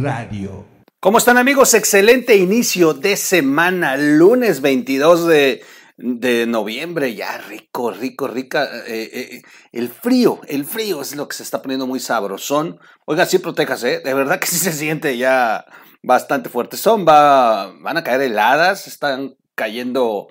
[0.00, 0.64] Radio.
[1.00, 1.74] ¿Cómo están amigos?
[1.74, 5.62] Excelente inicio de semana, lunes 22 de,
[5.98, 8.64] de noviembre, ya rico, rico, rica.
[8.86, 12.78] eh, eh, el frío, el frío es lo que se está poniendo muy sabrosón.
[13.04, 14.00] Oiga, sí, protéjase, ¿eh?
[14.02, 15.66] de verdad que sí se siente ya
[16.02, 16.78] bastante fuerte.
[16.78, 20.28] Son, va, van a caer heladas, están cayendo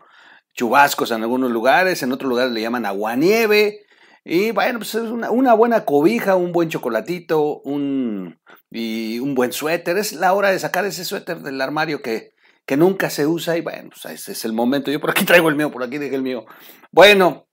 [0.55, 3.85] chubascos en algunos lugares, en otros lugares le llaman aguanieve.
[4.25, 8.39] Y bueno, pues es una, una buena cobija, un buen chocolatito, un,
[8.73, 9.97] y un buen suéter.
[9.97, 12.31] Es la hora de sacar ese suéter del armario que,
[12.65, 14.91] que nunca se usa y bueno, pues ese es el momento.
[14.91, 16.45] Yo por aquí traigo el mío, por aquí dejé el mío.
[16.91, 17.47] Bueno,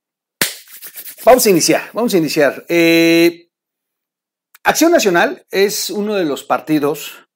[1.23, 2.65] vamos a iniciar, vamos a iniciar.
[2.67, 3.49] Eh,
[4.63, 7.27] Acción Nacional es uno de los partidos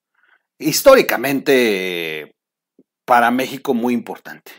[0.58, 2.36] históricamente
[3.06, 4.52] para México muy importante.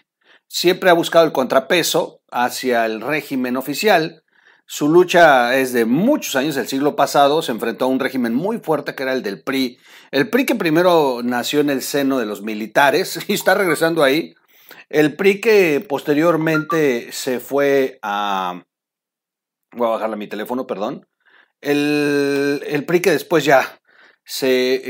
[0.49, 4.25] Siempre ha buscado el contrapeso hacia el régimen oficial.
[4.69, 8.59] Su lucha es de muchos años, del siglo pasado, se enfrentó a un régimen muy
[8.59, 9.79] fuerte que era el del PRI.
[10.11, 14.35] El PRI que primero nació en el seno de los militares y está regresando ahí.
[14.89, 18.65] El PRI que posteriormente se fue a...
[19.73, 21.07] Voy a bajarle a mi teléfono, perdón.
[21.61, 23.81] El, PRI que después ya
[24.25, 24.83] se,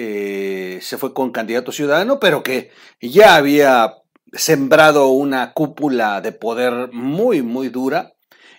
[0.76, 3.94] eh, se fue con candidato ciudadano, pero que ya había
[4.32, 8.15] sembrado una cúpula de poder muy, muy dura.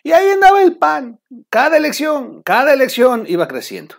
[0.07, 1.19] Y ahí andaba el PAN.
[1.49, 3.95] Cada elección, cada elección iba creciendo.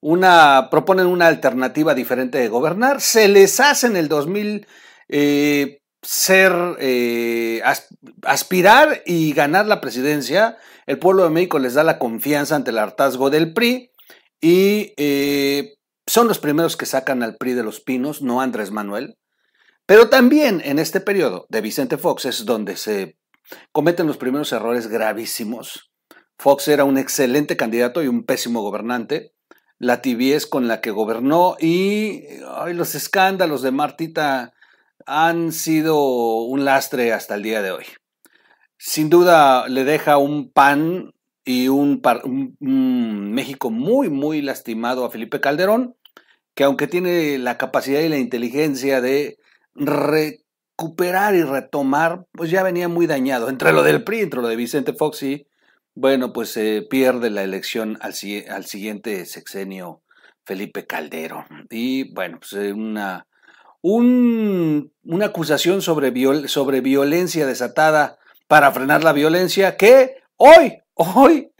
[0.00, 3.02] Una, proponen una alternativa diferente de gobernar.
[3.02, 4.66] Se les hace en el 2000
[5.10, 7.88] eh, ser, eh, as,
[8.22, 10.56] aspirar y ganar la presidencia.
[10.86, 13.90] El pueblo de México les da la confianza ante el hartazgo del PRI
[14.40, 15.74] y eh,
[16.06, 19.18] son los primeros que sacan al PRI de los pinos, no Andrés Manuel.
[19.84, 23.18] Pero también en este periodo de Vicente Fox es donde se
[23.72, 25.92] cometen los primeros errores gravísimos.
[26.38, 29.32] Fox era un excelente candidato y un pésimo gobernante.
[29.78, 32.22] La tibiez con la que gobernó y
[32.56, 34.52] ay, los escándalos de Martita
[35.06, 37.84] han sido un lastre hasta el día de hoy.
[38.78, 41.12] Sin duda le deja un pan
[41.44, 42.00] y un,
[42.60, 45.96] un, México muy, muy lastimado a Felipe Calderón,
[46.54, 49.38] que aunque tiene la capacidad y la inteligencia de
[50.82, 53.48] recuperar y retomar, pues ya venía muy dañado.
[53.48, 55.46] Entre lo del PRI, entre lo de Vicente Fox y,
[55.94, 58.14] bueno, pues se eh, pierde la elección al,
[58.50, 60.02] al, siguiente sexenio
[60.44, 61.68] Felipe Calderón.
[61.70, 63.28] Y bueno, pues una,
[63.80, 71.52] un, una acusación sobre, viol, sobre violencia desatada para frenar la violencia que hoy, hoy,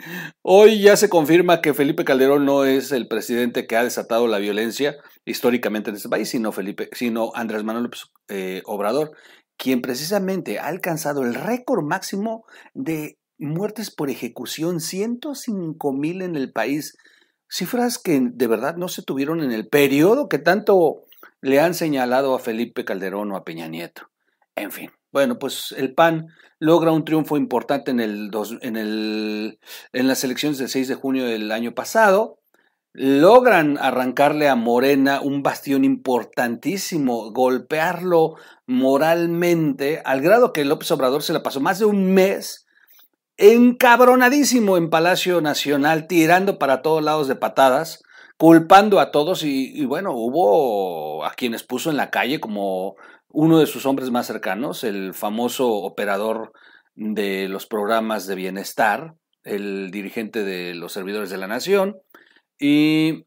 [0.43, 4.39] hoy ya se confirma que Felipe Calderón no es el presidente que ha desatado la
[4.39, 7.91] violencia históricamente en este país, sino, Felipe, sino Andrés Manuel
[8.29, 9.13] eh, Obrador,
[9.57, 12.45] quien precisamente ha alcanzado el récord máximo
[12.75, 16.97] de muertes por ejecución, 105 mil en el país,
[17.49, 21.03] cifras que de verdad no se tuvieron en el periodo que tanto
[21.41, 24.09] le han señalado a Felipe Calderón o a Peña Nieto.
[24.55, 26.29] En fin, bueno, pues el PAN
[26.59, 29.59] logra un triunfo importante en, el dos, en, el,
[29.93, 32.39] en las elecciones del 6 de junio del año pasado,
[32.95, 38.37] logran arrancarle a Morena un bastión importantísimo, golpearlo
[38.67, 42.67] moralmente, al grado que López Obrador se la pasó más de un mes
[43.39, 48.03] encabronadísimo en Palacio Nacional, tirando para todos lados de patadas,
[48.37, 52.97] culpando a todos y, y, bueno, hubo a quienes puso en la calle como
[53.29, 56.53] uno de sus hombres más cercanos, el famoso operador
[56.95, 59.15] de los programas de bienestar,
[59.45, 61.97] el dirigente de los servidores de la nación,
[62.63, 63.27] y,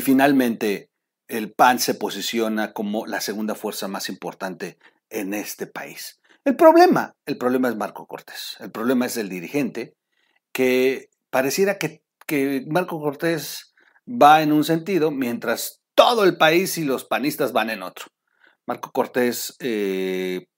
[0.00, 0.90] finalmente,
[1.28, 4.78] el PAN se posiciona como la segunda fuerza más importante
[5.10, 6.20] en este país.
[6.44, 8.56] El problema, el problema es Marco Cortés.
[8.58, 9.94] El problema es el dirigente
[10.50, 13.74] que pareciera que, que Marco Cortés
[14.08, 18.06] va en un sentido mientras todo el país y los panistas van en otro.
[18.66, 20.48] Marco Cortés eh,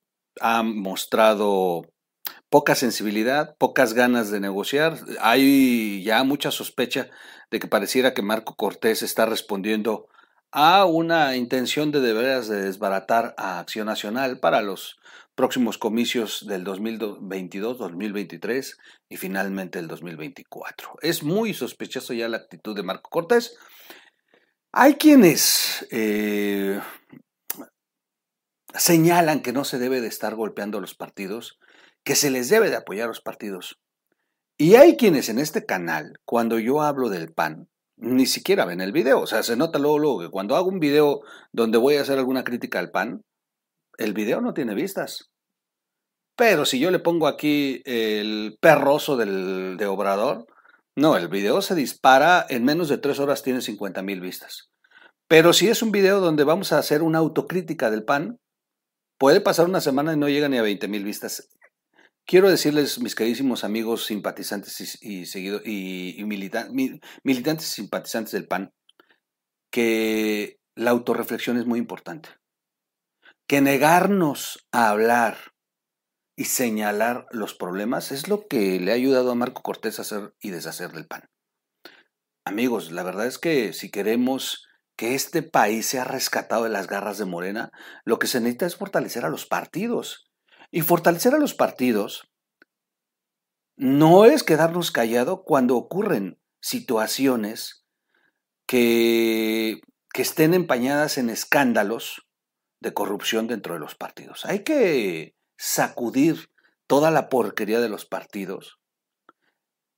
[0.41, 1.83] ha mostrado
[2.55, 4.97] poca sensibilidad, pocas ganas de negociar.
[5.21, 7.11] Hay ya mucha sospecha
[7.51, 10.07] de que pareciera que Marco Cortés está respondiendo
[10.53, 15.01] a una intención de de veras de desbaratar a Acción Nacional para los
[15.35, 18.79] próximos comicios del 2022, 2023
[19.09, 20.91] y finalmente el 2024.
[21.03, 23.57] Es muy sospechoso ya la actitud de Marco Cortés.
[24.71, 26.81] Hay quienes eh,
[28.77, 31.59] señalan que no se debe de estar golpeando a los partidos,
[32.05, 33.79] que se les debe de apoyar a los partidos.
[34.57, 38.93] Y hay quienes en este canal, cuando yo hablo del PAN, ni siquiera ven el
[38.93, 39.21] video.
[39.21, 41.23] O sea, se nota luego, luego que cuando hago un video
[41.53, 43.23] donde voy a hacer alguna crítica al PAN,
[43.99, 45.31] el video no tiene vistas.
[46.37, 50.47] Pero si yo le pongo aquí el perroso del, de Obrador,
[50.97, 54.71] no, el video se dispara, en menos de tres horas tiene 50 mil vistas.
[55.29, 58.39] Pero si es un video donde vamos a hacer una autocrítica del PAN,
[59.19, 61.49] puede pasar una semana y no llega ni a 20 mil vistas.
[62.27, 68.73] Quiero decirles, mis queridísimos amigos simpatizantes y, y, militantes y simpatizantes del PAN,
[69.71, 72.31] que la autorreflexión es muy importante.
[73.47, 75.37] Que negarnos a hablar
[76.35, 80.35] y señalar los problemas es lo que le ha ayudado a Marco Cortés a hacer
[80.41, 81.29] y deshacer del PAN.
[82.47, 84.67] Amigos, la verdad es que si queremos
[84.97, 87.71] que este país sea rescatado de las garras de Morena,
[88.05, 90.24] lo que se necesita es fortalecer a los partidos.
[90.75, 92.29] Y fortalecer a los partidos
[93.77, 97.87] no es quedarnos callados cuando ocurren situaciones
[98.67, 99.83] que,
[100.13, 102.27] que estén empañadas en escándalos
[102.81, 104.45] de corrupción dentro de los partidos.
[104.47, 106.51] Hay que sacudir
[106.89, 108.81] toda la porquería de los partidos.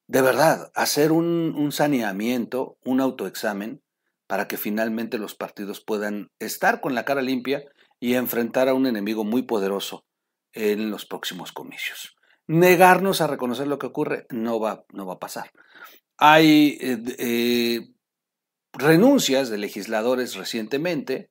[0.07, 3.83] De verdad, hacer un, un saneamiento, un autoexamen
[4.27, 7.65] para que finalmente los partidos puedan estar con la cara limpia
[7.99, 10.06] y enfrentar a un enemigo muy poderoso
[10.57, 12.17] en los próximos comicios.
[12.49, 15.51] Negarnos a reconocer lo que ocurre no va, no va a pasar.
[16.17, 17.89] Hay eh, eh,
[18.73, 21.31] renuncias de legisladores recientemente,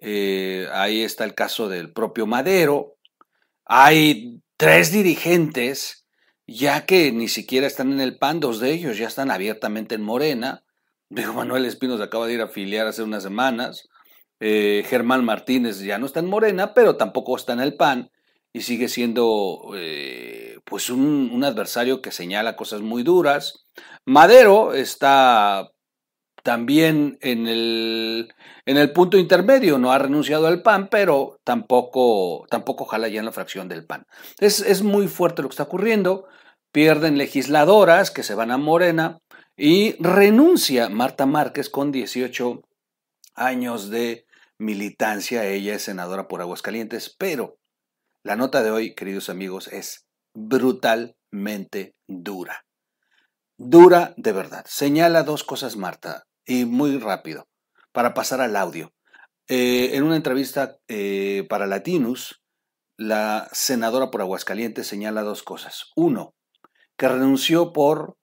[0.00, 2.96] eh, ahí está el caso del propio Madero,
[3.64, 6.06] hay tres dirigentes
[6.46, 10.02] ya que ni siquiera están en el PAN, dos de ellos ya están abiertamente en
[10.02, 10.62] Morena,
[11.10, 13.88] Digo, Manuel Espinos acaba de ir a afiliar hace unas semanas.
[14.40, 18.10] Germán Martínez ya no está en Morena, pero tampoco está en el PAN
[18.54, 23.66] y sigue siendo eh, pues un, adversario que señala cosas muy duras.
[24.06, 25.72] Madero está
[26.44, 28.32] también en el,
[28.64, 33.26] en el punto intermedio, no ha renunciado al PAN, pero tampoco, tampoco jala ya en
[33.26, 34.06] la fracción del PAN.
[34.38, 36.28] Es, es muy fuerte lo que está ocurriendo.
[36.70, 39.18] Pierden legisladoras que se van a Morena
[39.56, 42.62] y renuncia Marta Márquez con 18
[43.34, 44.26] años de
[44.58, 45.44] militancia.
[45.44, 47.56] Ella es senadora por Aguascalientes, pero
[48.24, 52.64] la nota de hoy, queridos amigos, es brutalmente dura.
[53.56, 54.64] Dura de verdad.
[54.66, 57.46] Señala dos cosas Marta, y muy rápido,
[57.92, 58.92] para pasar al audio.
[59.46, 62.42] Eh, en una entrevista eh, para Latinus,
[62.96, 65.90] la senadora por Aguascalientes señala dos cosas.
[65.94, 66.34] Uno,
[66.96, 68.16] que renunció por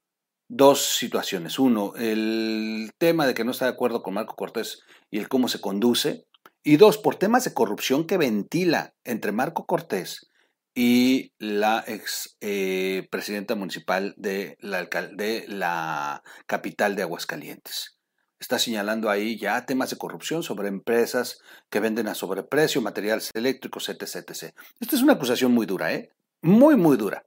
[0.50, 1.60] dos situaciones.
[1.60, 4.82] Uno, el tema de que no está de acuerdo con Marco Cortés
[5.12, 6.26] y el cómo se conduce.
[6.64, 10.30] Y dos, por temas de corrupción que ventila entre Marco Cortés
[10.76, 17.98] y la ex eh, presidenta municipal de la, capital de Aguascalientes.
[18.40, 23.90] Está señalando ahí ya temas de corrupción sobre empresas que venden a sobreprecio materiales eléctricos,
[23.90, 24.16] etc.
[24.30, 24.56] etc.
[24.80, 26.12] Esta es una acusación muy dura, ¿eh?
[26.42, 27.26] Muy, muy dura.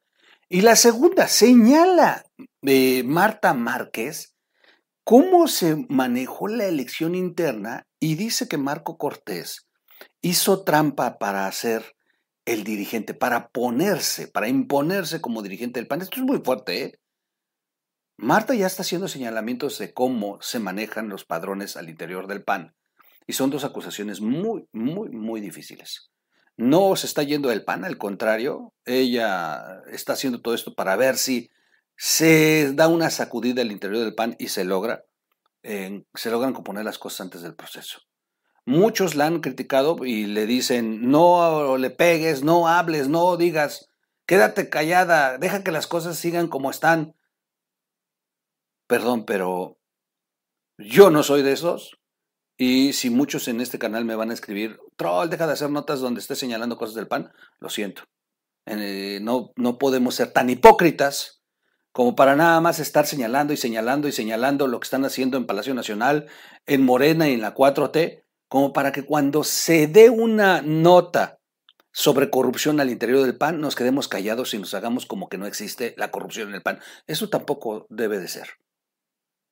[0.49, 2.25] Y la segunda, señala
[2.63, 4.34] eh, Marta Márquez
[5.05, 9.69] cómo se manejó la elección interna y dice que Marco Cortés
[10.21, 11.97] hizo trampa para ser
[12.45, 16.03] el dirigente, para ponerse, para imponerse como dirigente del PAN.
[16.03, 17.01] Esto es muy fuerte, ¿eh?
[18.17, 22.75] Marta ya está haciendo señalamientos de cómo se manejan los padrones al interior del PAN.
[23.27, 26.11] Y son dos acusaciones muy, muy, muy difíciles
[26.57, 31.17] no se está yendo del PAN, al contrario, ella está haciendo todo esto para ver
[31.17, 31.51] si
[31.97, 35.05] se da una sacudida al interior del PAN y se logra,
[35.63, 38.01] se logran componer las cosas antes del proceso.
[38.67, 43.91] Muchos la han criticado y le dicen, no le pegues, no hables, no digas,
[44.27, 47.15] quédate callada, deja que las cosas sigan como están.
[48.87, 49.79] Perdón, pero
[50.79, 51.99] yo no soy de esos.
[52.57, 56.01] Y si muchos en este canal me van a escribir, troll, deja de hacer notas
[56.01, 58.05] donde esté señalando cosas del pan, lo siento.
[58.67, 61.44] Eh, no, no podemos ser tan hipócritas
[61.95, 65.47] como para nada más estar señalando y señalando y señalando lo que están haciendo en
[65.47, 66.27] Palacio Nacional,
[66.67, 71.39] en Morena y en la 4T, como para que cuando se dé una nota
[71.93, 75.47] sobre corrupción al interior del PAN, nos quedemos callados y nos hagamos como que no
[75.47, 76.81] existe la corrupción en el PAN.
[77.07, 78.49] Eso tampoco debe de ser.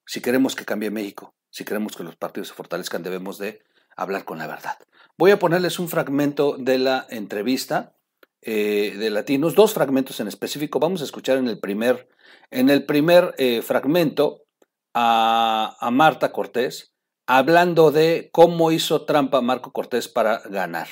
[0.05, 3.63] Si queremos que cambie México, si queremos que los partidos se fortalezcan, debemos de
[3.97, 4.79] hablar con la verdad.
[5.17, 7.95] Voy a ponerles un fragmento de la entrevista
[8.45, 10.81] eh, de Latinos, dos fragmentos en específico.
[10.81, 12.09] Vamos a escuchar en el primer,
[12.51, 14.43] en el primer eh, fragmento
[14.95, 16.93] a, Marta Cortés
[17.27, 20.89] hablando de cómo hizo trampa Marco Cortés para ganar.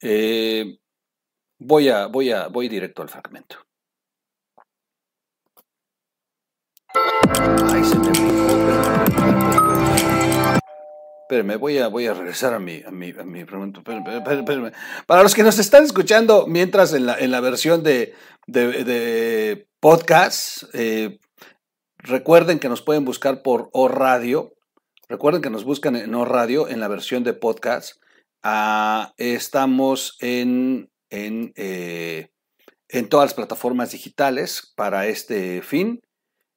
[0.00, 0.78] Eh,
[1.58, 3.56] voy, a, voy, a, voy directo al fragmento.
[7.84, 8.37] Se
[11.28, 13.12] Espérenme, voy a, voy a regresar a mi, a mi,
[13.44, 13.82] pregunta.
[15.06, 18.14] Para los que nos están escuchando mientras en la, en la versión de,
[18.46, 21.18] de, podcast, eh,
[21.98, 24.54] recuerden que nos pueden buscar por O Radio
[25.08, 27.98] Recuerden que nos buscan en No Radio en la versión de podcast.
[28.42, 32.28] Ah, estamos en, en, eh,
[32.88, 36.02] en, todas las plataformas digitales para este fin.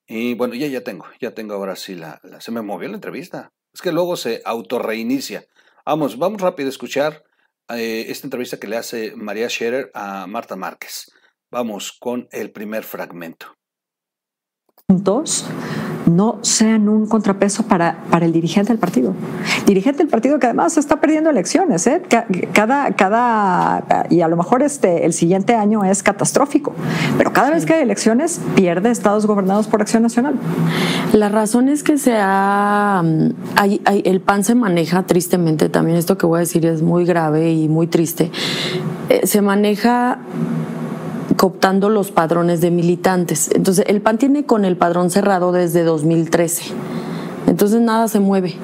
[0.06, 3.54] Y bueno, ya, ya tengo, ya tengo ahora sí la, Se me movió la entrevista.
[3.74, 5.46] Es que luego se autorreinicia.
[5.86, 7.24] Vamos, vamos rápido a escuchar
[7.70, 11.12] eh, esta entrevista que le hace María Scherer a Marta Márquez.
[11.50, 13.48] Vamos con el primer fragmento.
[14.88, 15.46] Dos,
[16.06, 19.14] no sean un contrapeso para, para el dirigente del partido.
[19.72, 22.02] Dirigente del partido que además está perdiendo elecciones, ¿eh?
[22.52, 26.74] cada, cada, y a lo mejor este, el siguiente año es catastrófico,
[27.18, 30.36] pero cada vez que hay elecciones pierde estados gobernados por Acción Nacional.
[31.14, 33.02] La razón es que se ha,
[34.04, 37.70] el PAN se maneja tristemente, también esto que voy a decir es muy grave y
[37.70, 38.30] muy triste,
[39.08, 40.20] eh, se maneja
[41.38, 43.50] cooptando los padrones de militantes.
[43.56, 46.74] Entonces, el PAN tiene con el padrón cerrado desde 2013.
[47.48, 48.56] Entonces, nada se mueve.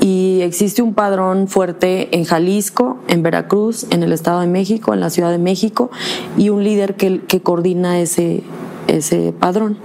[0.00, 5.00] Y existe un padrón fuerte en Jalisco, en Veracruz, en el Estado de México, en
[5.00, 5.90] la Ciudad de México,
[6.36, 8.42] y un líder que, coordina ese,
[8.86, 9.76] ese padrón.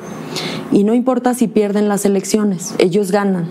[0.71, 3.47] Y no importa si pierden las elecciones, ellos ganan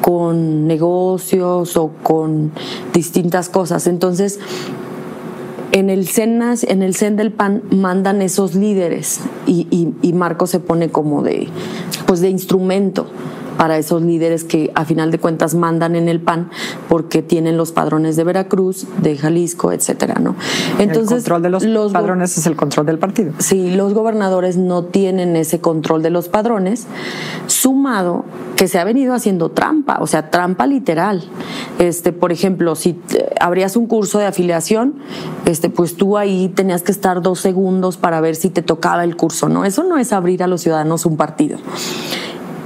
[0.00, 2.52] con negocios o con
[2.92, 3.86] distintas cosas.
[3.86, 4.40] Entonces,
[5.72, 10.46] en el CEN, en el CEN del PAN mandan esos líderes y, y, y Marco
[10.46, 11.48] se pone como de,
[12.06, 13.06] pues de instrumento
[13.56, 16.50] para esos líderes que a final de cuentas mandan en el PAN
[16.88, 20.36] porque tienen los padrones de Veracruz, de Jalisco, etcétera, ¿no?
[20.78, 23.32] Entonces, el control de los, padrones es el control del partido.
[23.38, 26.86] Sí, los gobernadores no tienen ese control de los padrones,
[27.46, 28.24] sumado
[28.56, 31.24] que se ha venido haciendo trampa, o sea, trampa literal.
[31.78, 32.98] Este, por ejemplo, si
[33.40, 34.94] abrías un curso de afiliación,
[35.44, 39.16] este, pues tú ahí tenías que estar dos segundos para ver si te tocaba el
[39.16, 39.64] curso, ¿no?
[39.64, 41.58] Eso no es abrir a los ciudadanos un partido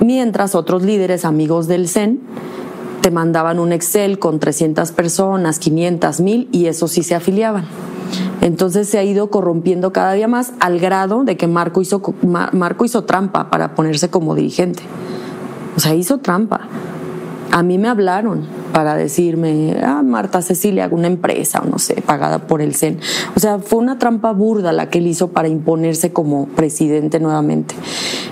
[0.01, 2.21] mientras otros líderes amigos del CEN
[3.01, 7.65] te mandaban un Excel con 300 personas, 500, 1000 y eso sí se afiliaban.
[8.41, 12.03] Entonces se ha ido corrompiendo cada día más al grado de que Marco hizo,
[12.53, 14.83] Marco hizo trampa para ponerse como dirigente.
[15.77, 16.63] O sea, hizo trampa.
[17.51, 22.47] A mí me hablaron para decirme, ah, Marta Cecilia, una empresa o no sé, pagada
[22.47, 23.01] por el CEN.
[23.35, 27.75] O sea, fue una trampa burda la que él hizo para imponerse como presidente nuevamente.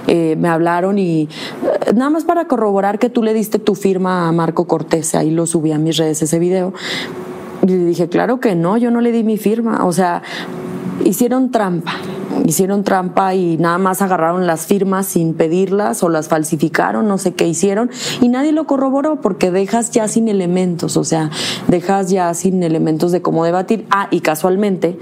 [0.07, 1.29] Eh, me hablaron y
[1.95, 5.47] nada más para corroborar que tú le diste tu firma a Marco Cortés, ahí lo
[5.47, 6.73] subí a mis redes ese video.
[7.63, 9.85] Y le dije, claro que no, yo no le di mi firma.
[9.87, 10.23] O sea,
[11.05, 11.93] hicieron trampa,
[12.45, 17.35] hicieron trampa y nada más agarraron las firmas sin pedirlas o las falsificaron, no sé
[17.35, 17.91] qué hicieron
[18.21, 21.31] y nadie lo corroboró porque dejas ya sin elementos, o sea,
[21.69, 23.87] dejas ya sin elementos de cómo debatir.
[23.91, 24.99] Ah, y casualmente,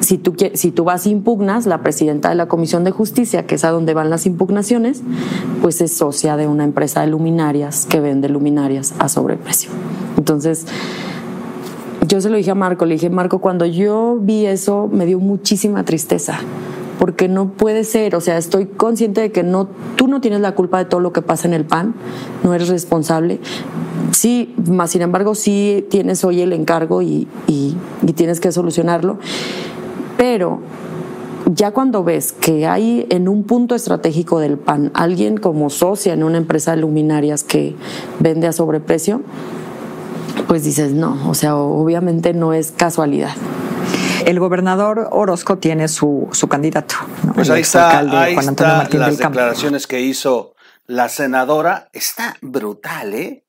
[0.00, 3.64] si tú, si tú vas impugnas, la presidenta de la Comisión de Justicia, que es
[3.64, 5.02] a donde van las impugnaciones,
[5.60, 9.70] pues es socia de una empresa de luminarias que vende luminarias a sobreprecio.
[10.16, 10.66] Entonces,
[12.06, 15.18] yo se lo dije a Marco, le dije, Marco, cuando yo vi eso me dio
[15.18, 16.40] muchísima tristeza,
[17.02, 19.66] porque no puede ser, o sea, estoy consciente de que no,
[19.96, 21.96] tú no tienes la culpa de todo lo que pasa en el PAN,
[22.44, 23.40] no eres responsable.
[24.12, 29.18] Sí, más sin embargo, sí tienes hoy el encargo y, y, y tienes que solucionarlo,
[30.16, 30.60] pero
[31.52, 36.22] ya cuando ves que hay en un punto estratégico del PAN alguien como socia en
[36.22, 37.74] una empresa de luminarias que
[38.20, 39.22] vende a sobreprecio,
[40.46, 43.34] pues dices, no, o sea, obviamente no es casualidad.
[44.26, 46.94] El gobernador Orozco tiene su, su candidato.
[47.34, 50.54] Pues ahí está, ahí está las declaraciones que hizo
[50.86, 51.88] la senadora.
[51.92, 53.44] Está brutal, ¿eh?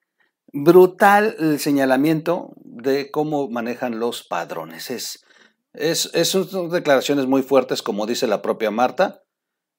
[0.51, 4.91] Brutal el señalamiento de cómo manejan los padrones.
[4.91, 5.25] Es,
[5.73, 9.21] es, es son declaraciones muy fuertes, como dice la propia Marta.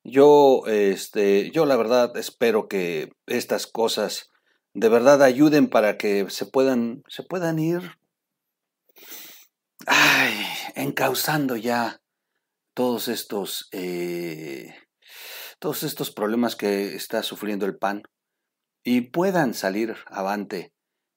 [0.03, 4.31] Yo, este, yo la verdad espero que estas cosas
[4.75, 7.97] de verdad ayuden para que se puedan, se puedan ir
[9.87, 12.01] ay, encauzando ya
[12.75, 14.75] todos estos, eh,
[15.59, 18.03] todos estos problemas que está sufriendo el PAN
[18.83, 20.73] y puedan salir avante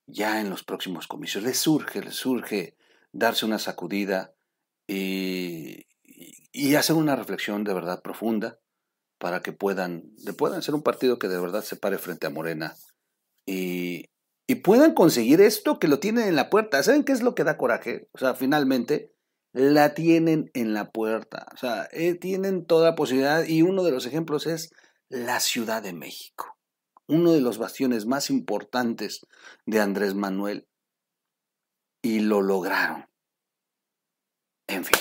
[0.06, 1.44] ya en los próximos comicios.
[1.44, 2.78] Les surge, les surge
[3.12, 4.34] darse una sacudida
[4.88, 5.88] y,
[6.52, 8.60] y hacer una reflexión de verdad profunda
[9.18, 12.76] para que puedan, puedan ser un partido que de verdad se pare frente a Morena
[13.46, 14.10] y,
[14.48, 16.82] y puedan conseguir esto que lo tienen en la puerta.
[16.82, 18.08] ¿Saben qué es lo que da coraje?
[18.14, 19.14] O sea, finalmente
[19.52, 21.48] la tienen en la puerta.
[21.54, 24.72] O sea, eh, tienen toda posibilidad y uno de los ejemplos es
[25.10, 26.58] la Ciudad de México,
[27.08, 29.28] uno de los bastiones más importantes
[29.66, 30.68] de Andrés Manuel.
[32.02, 33.06] Y lo lograron.
[34.68, 35.00] En fin.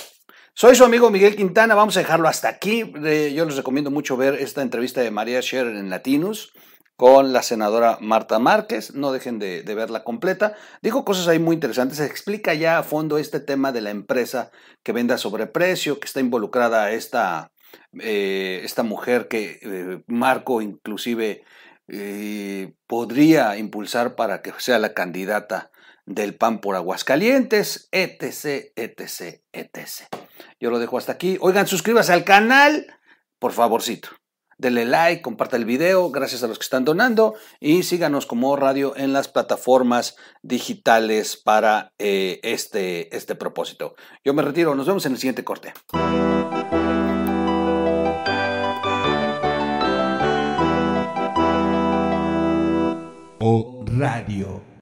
[0.54, 2.80] Soy su amigo Miguel Quintana, vamos a dejarlo hasta aquí.
[2.80, 6.52] Yo les recomiendo mucho ver esta entrevista de María Scherer en Latinus
[6.96, 8.94] con la senadora Marta Márquez.
[8.94, 10.54] No dejen de, verla completa.
[10.82, 12.00] Dijo cosas ahí muy interesantes.
[12.00, 14.50] Explica ya a fondo este tema de la empresa
[14.82, 17.52] que vende a sobreprecio, que está involucrada esta,
[18.00, 21.44] eh, esta mujer que eh, Marco inclusive
[21.88, 25.70] eh, podría impulsar para que sea la candidata
[26.06, 29.88] del PAN por Aguascalientes, etc, etc, etc.
[30.60, 31.36] Yo lo dejo hasta aquí.
[31.40, 32.86] Oigan, suscríbase al canal,
[33.38, 34.08] por favorcito.
[34.58, 38.96] Denle like, comparta el video, gracias a los que están donando y síganos como radio
[38.96, 43.96] en las plataformas digitales para eh, este, este propósito.
[44.24, 45.74] Yo me retiro, nos vemos en el siguiente corte.
[53.38, 54.75] O Radio.